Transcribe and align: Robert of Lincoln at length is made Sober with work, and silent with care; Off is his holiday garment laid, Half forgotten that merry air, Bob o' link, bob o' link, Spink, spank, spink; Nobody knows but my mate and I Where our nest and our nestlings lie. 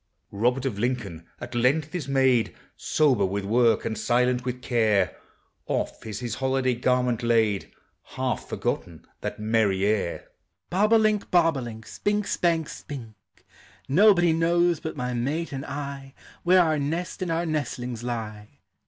Robert 0.31 0.65
of 0.65 0.79
Lincoln 0.79 1.27
at 1.39 1.53
length 1.53 1.93
is 1.93 2.07
made 2.07 2.55
Sober 2.75 3.23
with 3.23 3.45
work, 3.45 3.85
and 3.85 3.95
silent 3.95 4.45
with 4.45 4.59
care; 4.63 5.15
Off 5.67 6.07
is 6.07 6.21
his 6.21 6.33
holiday 6.33 6.73
garment 6.73 7.21
laid, 7.21 7.71
Half 8.15 8.49
forgotten 8.49 9.05
that 9.19 9.39
merry 9.39 9.85
air, 9.85 10.27
Bob 10.71 10.91
o' 10.93 10.97
link, 10.97 11.29
bob 11.29 11.55
o' 11.57 11.61
link, 11.61 11.85
Spink, 11.85 12.25
spank, 12.25 12.67
spink; 12.69 13.13
Nobody 13.87 14.33
knows 14.33 14.79
but 14.79 14.97
my 14.97 15.13
mate 15.13 15.51
and 15.51 15.67
I 15.67 16.15
Where 16.41 16.63
our 16.63 16.79
nest 16.79 17.21
and 17.21 17.29
our 17.31 17.45
nestlings 17.45 18.03
lie. 18.03 18.57